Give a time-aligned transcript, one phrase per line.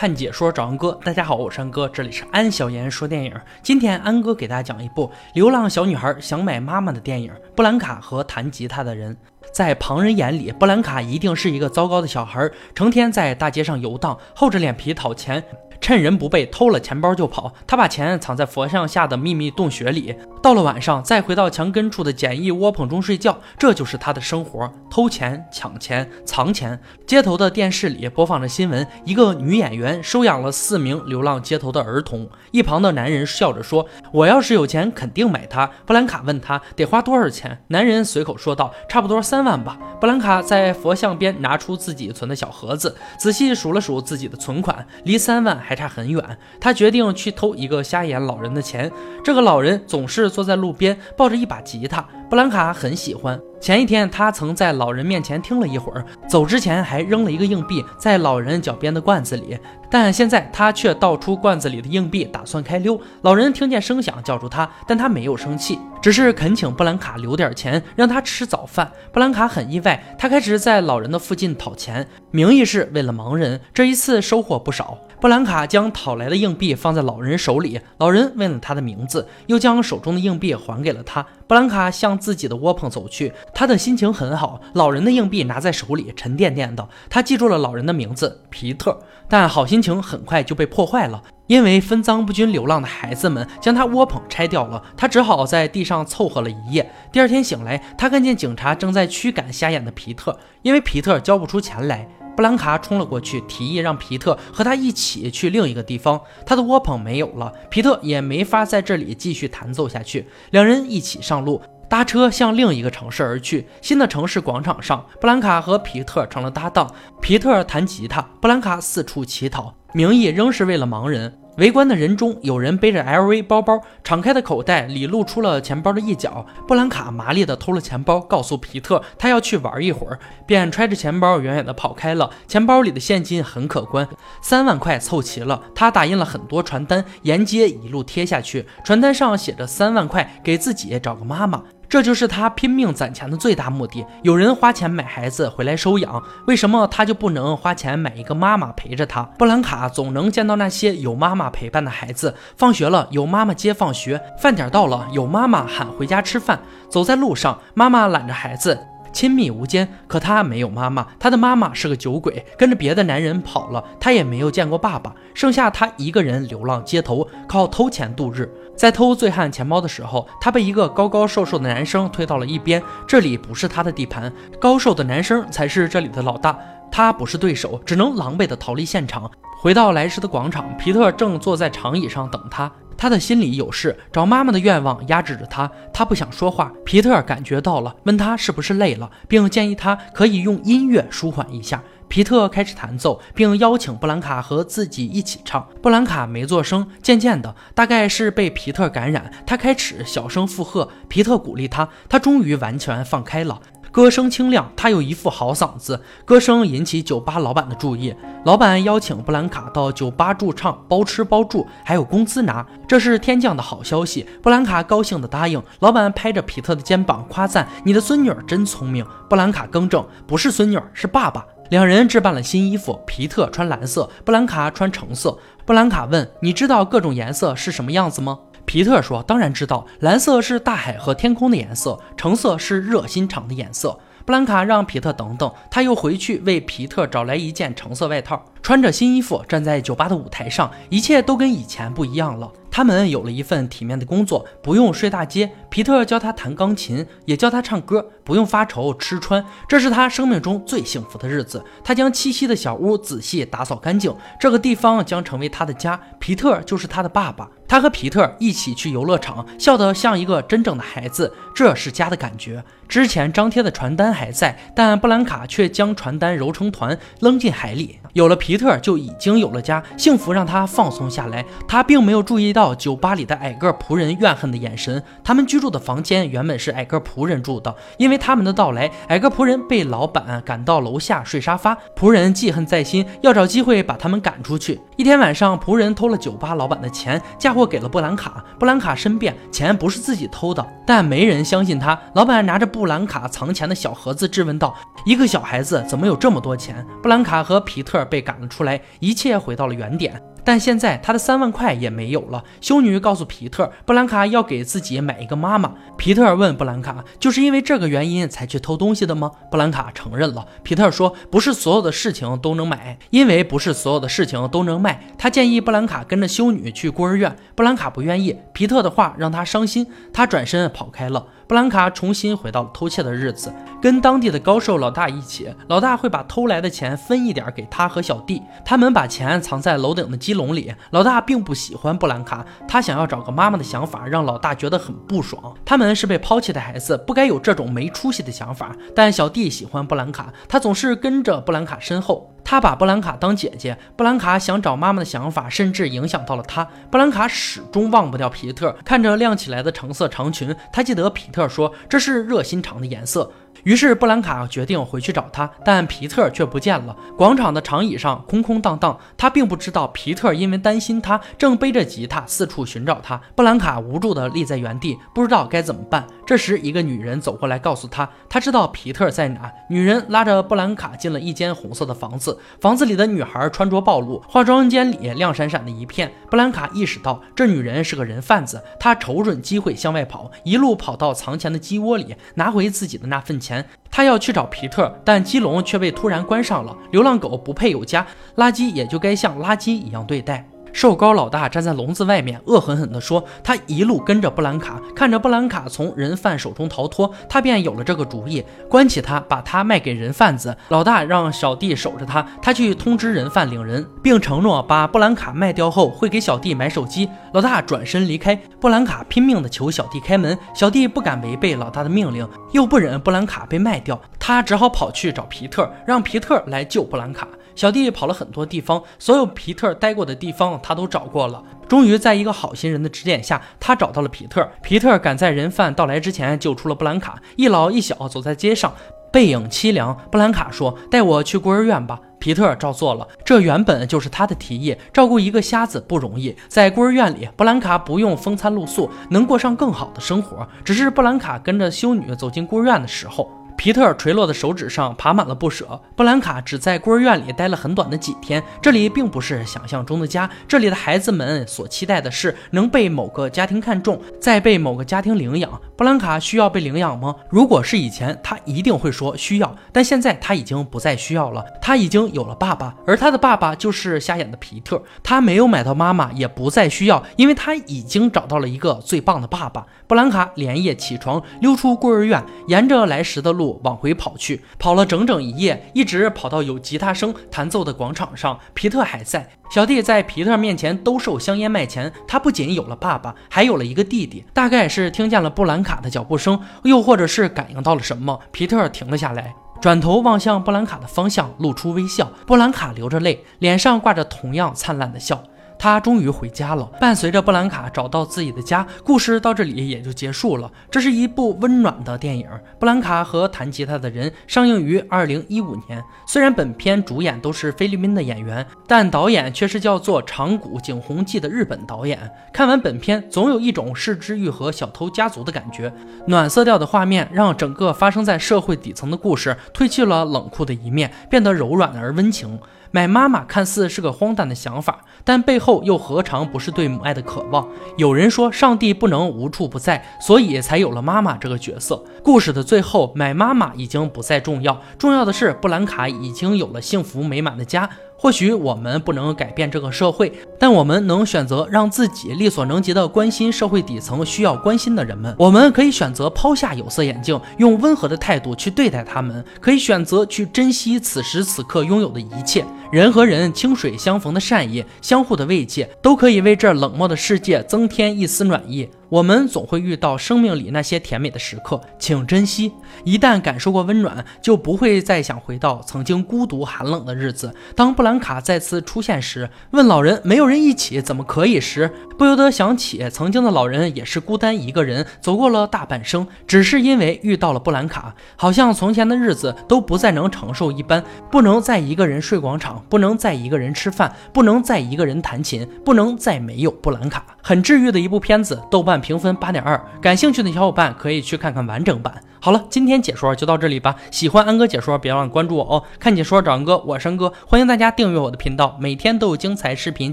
[0.00, 3.34] 看解说找安哥，大家好，我是安哥，这里是安小言说电影。
[3.62, 9.14] 今天安哥给大家讲一部流浪小女孩想买妈妈的电影《布兰卡和弹吉他的人》。
[9.52, 15.44] 在旁人眼里，布兰卡一定是一个糟糕的小孩，成天在大街上游荡，厚着脸皮讨钱。
[15.82, 26.80] 趁人不备偷了钱包就跑，他把钱藏在佛像下的秘密洞穴里，到了晚上再回到墙根处的简易窝棚中睡觉，这就是他的生活：偷钱、抢钱、藏钱。
[27.06, 32.26] 街头的电视里播放着新闻，一个女演员收养了四名流浪街头的儿童。
[32.52, 46.38] 一旁的男人笑着说：“我要是有钱，肯定买它。”布兰卡问他得花多少钱，男人随口说道：“差不多三万吧。”布兰卡在佛像边拿出自己存的小盒子，仔细数了数自己的存款，离三万还差很远。
[46.58, 48.90] 他决定去偷一个瞎眼老人的钱。
[49.22, 52.08] 这个老人总是坐在路边，抱着一把吉他。
[52.30, 53.38] 布兰卡很喜欢。
[53.60, 59.58] 前一天，他曾在老人面前听了一会儿，走之前还扔了一个硬币在老人脚边的罐子里。
[59.90, 62.98] 但现在他却倒出罐子里的硬币，打算开溜。
[63.22, 68.92] 老人听见声响，叫住他，但他没有生气，只是恳请布兰卡留点钱让他吃早饭。
[69.12, 73.60] 布兰卡很意外，他开始在老人的附近讨钱，名义是为了盲人。
[73.74, 74.96] 这一次收获不少。
[75.20, 81.26] 布兰卡将讨来的硬币放在老人手里，老人问了他的名字，又将手中的硬币还给了他。
[81.46, 84.60] 布兰卡向自己的窝棚走去，他的心情很好。
[84.74, 86.86] 老人的硬币拿在手里，沉甸甸的。
[87.08, 94.82] 他记住了老人的名字皮特，但好心情很快就被破坏了，因为分赃不均流浪的孩子们将他窝棚拆掉了。
[94.96, 96.92] 他只好在地上凑合了一夜。
[97.10, 102.06] 第二天醒来，他看见警察正在驱赶瞎眼的皮特，因为皮特交不出钱来。
[102.36, 106.18] 布兰卡冲了过去，提议让皮特和他一起去另一个地方。
[106.46, 110.26] 他的窝棚没有了，皮特也没法在这里继续弹奏下去。
[110.50, 111.60] 两人一起上路，
[111.90, 113.66] 搭车向另一个城市而去。
[113.82, 116.88] 新的城市广场上，布兰卡和皮特成了搭档。
[117.20, 121.36] 皮特弹吉他，布兰卡四处乞讨，名义仍是为了盲人。
[121.56, 126.46] 围观的人中，有人背着 LV 包包，敞开的口袋里露出了钱包的一角。
[126.66, 132.30] 布兰卡麻利地偷了钱包，告诉皮特他要去玩一会儿，便揣着钱包远远地跑开了。
[132.46, 134.08] 钱包里的现金很可观，
[134.40, 135.60] 三万块凑齐了。
[135.74, 141.64] 他打印了很多传单，沿街一路贴下去，传单上写着三万块，给自己找个妈妈。
[141.90, 144.06] 这就是他拼命攒钱的最大目的。
[144.22, 149.24] 有人花钱买孩子回来收养，为什么他就不能花钱买一个妈妈陪着他？
[149.36, 152.32] 布兰卡总能见到那些有妈妈陪伴的孩子。
[152.56, 156.60] 放学了，有妈妈接放学；饭点到了，有妈妈喊回家吃饭。
[156.88, 159.88] 走在路上，妈妈揽着孩子，亲密无间。
[160.06, 163.84] 可他没有妈妈，他的妈妈是个酒鬼，跟着别的男人跑了。
[163.98, 168.50] 他也没有见过爸爸，剩下他一个人流浪街头，靠偷钱度日。
[168.76, 172.82] 在偷醉汉钱包的时候，他被一个高高瘦瘦的男生推到了一边。
[173.06, 176.58] 这里不是他的地盘，高瘦的男生才是这里的老大。
[176.90, 179.30] 他不是对手，只能狼狈地逃离现场。
[179.58, 182.70] 回到来时的广场，皮特正坐在长椅上等他。
[182.96, 185.70] 他的心里有事，找妈妈的愿望压制着他。
[185.92, 186.70] 他不想说话。
[186.84, 191.82] 皮特感觉到了，问他是不是累了，并建议他可以用音乐舒缓一下。
[192.08, 195.66] 皮特开始弹奏，并邀请布兰卡和自己一起唱。
[195.80, 200.88] 布兰卡没做声，渐渐的，大概是被皮特感染，他开始小声附和。
[201.08, 203.60] 皮特鼓励他，他终于完全放开了，
[203.92, 206.00] 歌声清亮，他有一副好嗓子。
[206.24, 208.14] 歌声引起酒吧老板的注意，
[208.44, 214.24] 老板邀请布兰卡到酒吧驻唱，包吃包住，还有工资拿，这是天降的好消息。
[214.40, 215.60] 布兰卡高兴地答应。
[215.80, 225.36] 老板拍着皮特的肩膀夸赞：“你的孙女儿真聪明。”布兰卡更正：“不是孙女儿，是爸爸。”两人置办了新衣服，皮特穿蓝色，布兰卡穿橙色。
[225.64, 228.38] 布兰卡问：“你知道各种颜色是什么样子吗？”
[228.70, 242.48] 皮特说：“当然知道，蓝色是大海和天空的颜色，橙色是热心肠的颜色。”布兰卡让皮特等等，他又回去为皮特找来一件橙色外套，穿着新衣服站在酒吧的舞台上，一切都跟以前不一样了。
[242.70, 245.50] 他们有了一份体面的工作，不用睡大街。
[245.68, 249.44] 皮特教他弹钢琴，也教他唱歌，不用发愁吃穿。
[249.66, 251.64] 这是他生命中最幸福的日子。
[251.82, 256.00] 他将栖息的小屋仔细打扫干净，这个地方将成为他的家。
[256.20, 257.50] 皮特就是他的爸爸。
[257.70, 261.32] 他和皮特一起去游乐场，笑得像一个真正的孩子。
[261.54, 262.64] 这是家的感觉。
[262.88, 268.00] 之前张贴的传单还在，但布兰卡却将传单揉成团扔进海里。
[268.14, 269.80] 有了皮特，就已经有了家。
[269.96, 271.44] 幸福让他放松下来。
[271.68, 275.00] 他并没有注意到酒吧里的矮个仆人怨恨的眼神。
[275.22, 281.78] 他们居住的房间原本是矮个仆人住的，因为他们的到来，矮个仆人被老板赶到楼下睡沙发。
[281.96, 284.80] 仆人记恨在心，要找机会把他们赶出去。
[284.96, 287.59] 一天晚上，仆人偷了酒吧老板的钱，嫁祸。
[287.60, 288.42] 货给了布兰卡。
[288.58, 291.98] 布兰卡申辩，钱不是自己偷的，但没人相信他。
[292.14, 294.74] 老板拿着布兰卡藏钱的小盒子质问道
[295.04, 300.18] ：“一个小孩子怎么有这么多钱？”布兰卡和皮特被赶了出来，一切回到了原点。
[300.44, 302.42] 但现在他的三万块也没有了。
[302.60, 305.72] 修女告诉皮特，布兰卡要给自己买一个妈妈。
[305.96, 309.30] 皮特问布兰卡，就是因为这个原因才去偷东西的吗？
[309.50, 310.46] 布兰卡承认了。
[310.62, 315.02] 皮特说，不是所有的事情都能买，因为不是所有的事情都能卖。
[315.18, 318.36] 他建议布兰卡跟着修女去孤儿院，布兰卡不愿意。
[318.52, 321.26] 皮特的话让他伤心，他转身跑开了。
[321.46, 323.52] 布兰卡重新回到了偷窃的日子，
[323.82, 325.52] 跟当地的高寿老大一起。
[325.66, 330.72] 老大会把偷来的钱分一点给他和小弟，他们把钱藏在楼顶的鸡笼里。
[330.90, 335.52] 老大并不喜欢布兰卡，他想要找个妈妈的想法让老大觉得很不爽。
[335.64, 338.72] 他们是被抛弃的孩子，不该有这种没出息的想法。
[338.94, 342.32] 但小弟喜欢布兰卡，他总是跟着布兰卡身后。
[342.50, 346.66] 他把布兰卡当姐姐，布兰卡想找妈妈的想法甚至影响到了他。
[346.90, 353.30] 布兰卡始终忘不掉皮特，看着亮起来的橙色长裙，他记得皮特说这是热心肠的颜色。
[353.64, 356.96] 于是布兰卡决定回去找他，但皮特却不见了。
[357.16, 363.20] 广场的长椅上空空荡荡，他并不知道皮特因为担心他，正背着吉他四处寻找他。
[363.36, 366.06] 布兰卡无助地立在原地，不知道该怎么办。
[366.26, 369.52] 这时，一个女人走过来，告诉他，他知道皮特在哪。
[369.68, 376.12] 女人拉着布兰卡进了一间红色的房子，房子里的女孩穿着暴露，化妆间里亮闪闪的一片。
[376.30, 383.66] 布兰卡意识到这女人是个人贩子，她瞅准机会向外跑，一路跑到藏钱的鸡窝里，拿回自己的那份钱。
[383.90, 386.76] 她，要去找皮特，但鸡笼却被突然关上了。
[386.92, 388.06] 流浪狗不配有家，
[388.36, 390.48] 垃圾也就该像垃圾一样对待。
[390.72, 400.56] 瘦高老大站在笼子外面，恶狠狠地说：“他一路跟着布兰卡，看着布兰卡从人贩手中逃脱，他便有了这个主意，关起他，把他卖给人贩子。
[400.68, 407.08] 老大让小弟守着他，他去通知人贩领人，并承诺把布兰卡卖掉后会给小弟买手机。
[407.32, 417.26] 老大转身离开，布兰卡拼命地求小弟开门，小弟不敢违背老大的命令，又不忍布兰卡被卖掉，他只好跑去找皮特，让皮特来救布兰卡。”
[417.60, 421.42] 小弟跑了很多地方，所有皮特待过的地方他都找过了。
[421.68, 424.48] 终于在一个好心人的指点下，他找到了皮特。
[424.62, 427.20] 皮特赶在人贩到来之前救出了布兰卡。
[427.36, 428.72] 一老一小走在街上，
[429.12, 429.94] 背影凄凉。
[430.10, 433.06] 布兰卡说：“带我去孤儿院吧。”皮特照做了。
[433.26, 434.74] 这原本就是他的提议。
[434.90, 440.48] 照顾一个瞎子不容易，在孤儿院里，布兰卡不用风餐露宿，能过上更好的生活。
[440.64, 443.30] 只是布兰卡跟着修女走进孤儿院的时候。
[443.60, 445.78] 皮特垂落的手指上爬满了不舍。
[445.94, 450.30] 布兰卡只在孤儿院里待了很短的几天，这里并不是想象中的家。
[450.48, 455.60] 这里的孩子们所期待的是能被某个家庭看中，再被某个家庭领养。
[455.76, 457.14] 布兰卡需要被领养吗？
[457.28, 459.54] 如果是以前，他一定会说需要。
[459.70, 464.82] 但现在他已经不再需要了，他已经有了爸爸，而他的爸爸就是瞎眼的皮特。
[465.02, 469.66] 他没有买到妈妈，也不再需要，因为他已经找到了一个最棒的爸爸。
[469.86, 473.49] 布兰卡连夜起床，溜出孤儿院，沿着来时的路。
[473.64, 478.38] 往回跑去，跑了整整一夜，一直跑到有吉他声弹奏的广场上。
[478.54, 481.92] 皮特还在，小弟在皮特面前兜售香烟卖钱。
[482.06, 484.24] 他不仅有了爸爸，还有了一个弟弟。
[484.32, 492.10] 大概是听见了布兰卡的脚步声，又或者是感应到了什么，皮特停了下来，转头望向布兰卡的方向，露出微笑。
[492.26, 495.22] 布兰卡流着泪，脸上挂着同样灿烂的笑。
[495.60, 496.64] 他终于回家了。
[496.80, 500.50] 伴随着布兰卡找到自己的家，故事到这里也就结束了。
[500.70, 502.26] 这是一部温暖的电影，
[502.58, 505.84] 《布兰卡和弹吉他的人》上映于二零一五年。
[506.06, 512.10] 虽然本片主演都是菲律宾的演员，但导演却是叫做长谷景弘纪的日本导演。
[512.32, 515.70] 看完本片，总有一种失之愈合小偷家族的感觉。
[516.06, 522.40] 暖色调的画面让整个发生在社会底层的故事褪去了冷酷的一面，变得柔软而温情。
[522.72, 527.48] 买妈妈看似是个荒诞的想法，但背后又何尝不是对母爱的渴望？
[527.76, 531.82] 有人说，上帝不能无处不在，所以才有了妈妈这个角色。
[532.04, 537.68] 故事的最后，买妈妈已经不再重要，重要的是布兰卡已经有了幸福美满的家。
[537.96, 545.14] 或许我们不能改变这个社会，但我们能选择让自己力所能及的关心社会底层需要关心的人们。
[545.18, 552.42] 我们可以选择抛下有色眼镜，用温和的态度去对待他们；可以选择去珍惜此时此刻拥有的一切。
[552.70, 558.68] 人和人清水相逢的善意，相互的慰藉，都可以为这冷漠的世界增添一丝暖意。
[558.88, 562.52] 我们总会遇到生命里那些甜美的时刻，请珍惜。
[562.84, 567.32] 一旦感受过温暖，就不会再想回到曾经孤独寒冷的日子。
[567.54, 587.04] 当布兰卡再次出现时，问老人：“没有人一起怎么可以？”时，不由得想起曾经的老人也是孤单一个人走过了大半生，只是因为遇到了布兰卡，好像从前的日子都不再能承受一般，不能再一个人睡广场，不能再一个人吃饭，不能再一个人弹琴，不能再没有布兰卡。
[587.22, 591.94] 很治愈的一部片子，豆瓣评分八点二，感兴趣的小伙伴可以去看看完整版。
[592.20, 593.74] 好了，今天解说就到这里吧。
[593.90, 595.62] 喜欢安哥解说，别忘了关注我哦。
[595.78, 599.92] 看解说找安哥，我是安哥，欢迎大家订阅我的频道，每天都有精彩视频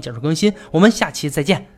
[0.00, 0.52] 解说更新。
[0.70, 1.66] 我们下期再见。